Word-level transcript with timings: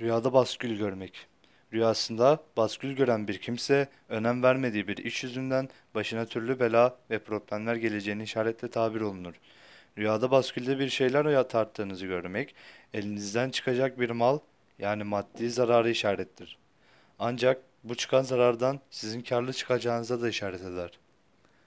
Rüyada 0.00 0.32
baskül 0.32 0.78
görmek. 0.78 1.26
Rüyasında 1.72 2.38
baskül 2.56 2.92
gören 2.96 3.28
bir 3.28 3.38
kimse 3.38 3.88
önem 4.08 4.42
vermediği 4.42 4.88
bir 4.88 4.96
iş 4.96 5.24
yüzünden 5.24 5.68
başına 5.94 6.26
türlü 6.26 6.60
bela 6.60 6.96
ve 7.10 7.18
problemler 7.18 7.76
geleceğini 7.76 8.22
işaretle 8.22 8.70
tabir 8.70 9.00
olunur. 9.00 9.34
Rüyada 9.98 10.30
baskülde 10.30 10.78
bir 10.78 10.88
şeyler 10.88 11.24
ya- 11.24 11.48
tarttığınızı 11.48 12.06
görmek, 12.06 12.54
elinizden 12.94 13.50
çıkacak 13.50 14.00
bir 14.00 14.10
mal 14.10 14.38
yani 14.78 15.04
maddi 15.04 15.50
zararı 15.50 15.90
işarettir. 15.90 16.58
Ancak 17.18 17.62
bu 17.84 17.94
çıkan 17.94 18.22
zarardan 18.22 18.80
sizin 18.90 19.22
karlı 19.22 19.52
çıkacağınıza 19.52 20.22
da 20.22 20.28
işaret 20.28 20.62
eder. 20.62 20.90